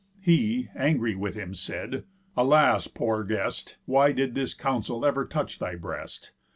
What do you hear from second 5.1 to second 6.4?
touch thy breast?